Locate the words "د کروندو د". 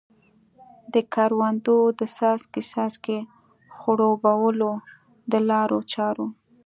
0.93-2.01